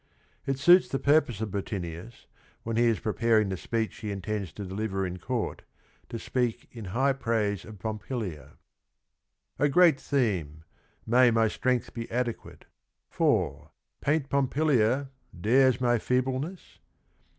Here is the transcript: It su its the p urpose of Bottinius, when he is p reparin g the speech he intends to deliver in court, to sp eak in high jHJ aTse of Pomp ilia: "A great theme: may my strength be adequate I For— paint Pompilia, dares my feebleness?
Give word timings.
It 0.47 0.57
su 0.57 0.77
its 0.77 0.89
the 0.89 0.97
p 0.97 1.11
urpose 1.11 1.41
of 1.41 1.51
Bottinius, 1.51 2.25
when 2.63 2.75
he 2.75 2.85
is 2.87 2.99
p 2.99 3.07
reparin 3.11 3.43
g 3.43 3.49
the 3.49 3.57
speech 3.57 3.97
he 3.97 4.09
intends 4.11 4.51
to 4.53 4.65
deliver 4.65 5.05
in 5.05 5.19
court, 5.19 5.61
to 6.09 6.17
sp 6.17 6.37
eak 6.37 6.67
in 6.71 6.85
high 6.85 7.13
jHJ 7.13 7.17
aTse 7.23 7.65
of 7.65 7.77
Pomp 7.77 8.09
ilia: 8.09 8.53
"A 9.59 9.69
great 9.69 9.99
theme: 9.99 10.63
may 11.05 11.29
my 11.29 11.47
strength 11.47 11.93
be 11.93 12.09
adequate 12.09 12.65
I 12.65 12.67
For— 13.11 13.69
paint 14.01 14.27
Pompilia, 14.27 15.11
dares 15.39 15.79
my 15.79 15.99
feebleness? 15.99 16.79